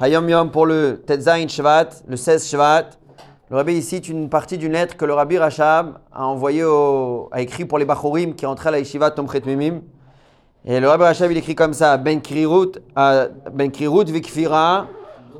[0.00, 2.90] Hayom Yom pour le Tetzain Shvat, le 16 Shvat.
[3.50, 7.84] Le rabbi cite une partie d'une lettre que le rabbi Rachab a écrit pour les
[7.84, 9.80] Bachorim qui entraient à la Yeshiva Tomchet Mimim.
[10.64, 14.86] Et le rabbi Rachab il écrit comme ça Ben Krirut, euh, Ben Vikfira,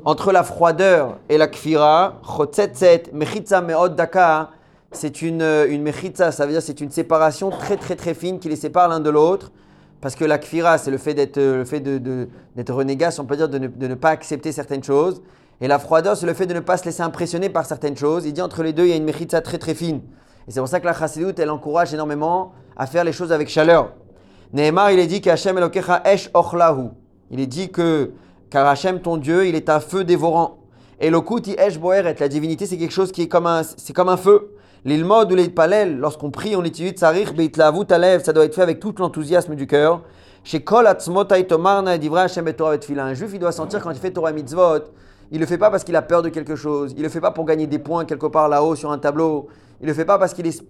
[0.03, 4.49] entre la froideur et la kfira, Chotzetzet, Mechitza Meod Daka,
[4.91, 8.49] c'est une, une mechitza, ça veut dire c'est une séparation très très très fine qui
[8.49, 9.53] les sépare l'un de l'autre.
[10.01, 13.19] Parce que la kfira, c'est le fait d'être le fait de, de- d'être renégat, si
[13.19, 15.21] on peut dire, de ne, pas accepter certaines choses.
[15.61, 18.25] Et la froideur, c'est le fait de ne pas se laisser impressionner par certaines choses.
[18.25, 20.01] Il dit entre les deux, il y a une mechitza très très fine.
[20.47, 23.49] Et c'est pour ça que la chassidoute, elle encourage énormément à faire les choses avec
[23.49, 23.91] chaleur.
[24.53, 26.91] Nehemar, il est dit qu'Hachem Elokecha Esh Ochlahu.
[27.29, 28.11] Il est dit que
[28.49, 30.58] car Hachem, ton Dieu, il est un feu dévorant.
[30.99, 33.93] Et le Kuti Esh Boeret, la divinité, c'est quelque chose qui est comme un, c'est
[33.93, 34.55] comme un feu.
[34.85, 38.79] L'ilmod ou l'ilpalel, lorsqu'on prie, on utilise tsarich beitlavu talev, ça doit être fait avec
[38.79, 40.01] tout l'enthousiasme du cœur.
[40.43, 40.87] Chez Kol
[41.99, 43.05] Divra Hashem et Tefillah.
[43.05, 44.79] Un juif, il doit sentir quand il fait Torah Mitzvot,
[45.31, 47.31] il le fait pas parce qu'il a peur de quelque chose, il le fait pas
[47.31, 49.47] pour gagner des points quelque part là-haut sur un tableau,
[49.81, 50.63] il le fait pas parce qu'il est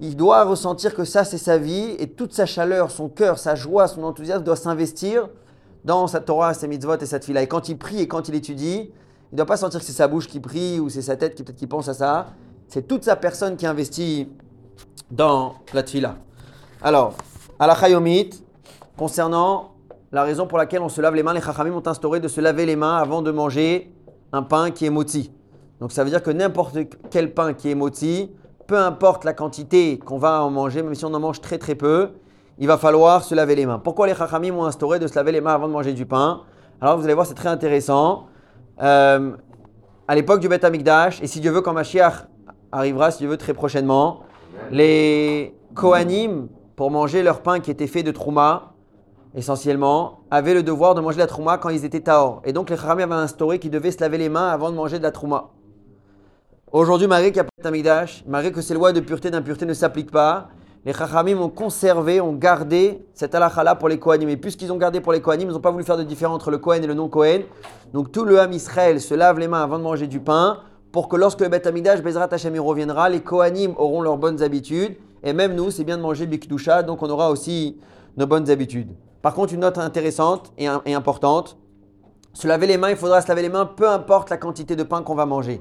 [0.00, 3.54] il doit ressentir que ça, c'est sa vie et toute sa chaleur, son cœur, sa
[3.54, 5.28] joie, son enthousiasme doit s'investir
[5.86, 7.42] dans sa Torah, ses mitzvot et sa tefila.
[7.42, 8.90] Et quand il prie et quand il étudie,
[9.30, 11.34] il ne doit pas sentir que c'est sa bouche qui prie ou c'est sa tête
[11.34, 12.26] qui peut-être qui pense à ça.
[12.68, 14.28] C'est toute sa personne qui investit
[15.10, 16.16] dans la tefila.
[16.82, 17.14] Alors,
[17.58, 18.30] à la Chayomit,
[18.96, 19.72] concernant
[20.12, 22.40] la raison pour laquelle on se lave les mains, les Chachamim ont instauré de se
[22.40, 23.92] laver les mains avant de manger
[24.32, 25.32] un pain qui est moti.
[25.80, 26.78] Donc ça veut dire que n'importe
[27.10, 28.30] quel pain qui est moti,
[28.66, 31.74] peu importe la quantité qu'on va en manger, même si on en mange très très
[31.74, 32.10] peu,
[32.58, 33.78] il va falloir se laver les mains.
[33.78, 36.42] Pourquoi les Chachamim ont instauré de se laver les mains avant de manger du pain?
[36.80, 38.26] Alors vous allez voir, c'est très intéressant.
[38.82, 39.32] Euh,
[40.08, 42.28] à l'époque du Beth Amikdash, et si Dieu veut, quand Mashiach
[42.72, 44.20] arrivera, si Dieu veut, très prochainement,
[44.70, 48.74] les Kohanim, pour manger leur pain qui était fait de trouma,
[49.34, 52.42] essentiellement, avaient le devoir de manger la trouma quand ils étaient tahor.
[52.44, 54.98] Et donc les Chachamim avaient instauré qu'ils devaient se laver les mains avant de manger
[54.98, 55.50] de la trouma.
[56.72, 59.74] Aujourd'hui, malgré qu'il n'y a pas d'Amigdash, malgré que ces lois de pureté d'impureté ne
[59.74, 60.48] s'appliquent pas,
[60.86, 64.28] les Chachamim ont conservé, ont gardé cette halakha pour les Kohanim.
[64.28, 66.52] Et puisqu'ils ont gardé pour les Kohanim, ils n'ont pas voulu faire de différence entre
[66.52, 67.42] le Kohen et le non-Kohen.
[67.92, 70.60] Donc tout le Ham Israël se lave les mains avant de manger du pain
[70.92, 74.94] pour que lorsque le Beth Amidash, Bezrat Hashem, reviendra, les Kohanim auront leurs bonnes habitudes.
[75.24, 77.80] Et même nous, c'est bien de manger Bikdusha, donc on aura aussi
[78.16, 78.94] nos bonnes habitudes.
[79.22, 81.56] Par contre, une note intéressante et, importante,
[82.32, 84.84] se laver les mains, il faudra se laver les mains peu importe la quantité de
[84.84, 85.60] pain qu'on va manger.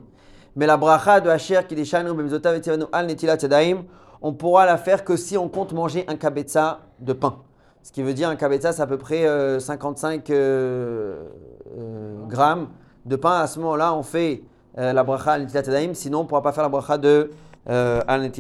[0.56, 2.62] Mais la bracha de Asher qui déchanu bemzotav
[2.94, 3.86] al netilat yadayim,
[4.22, 7.38] on pourra la faire que si on compte manger un kabetza de pain.
[7.84, 11.24] Ce qui veut dire un kabetza, c'est à peu près euh, 55 euh,
[11.78, 12.70] euh, grammes
[13.06, 13.40] de pain.
[13.40, 14.44] À ce moment-là, on fait
[14.78, 15.48] euh, la bracha al.
[15.94, 17.32] Sinon, on ne pourra pas faire la bracha de
[17.70, 18.32] euh, al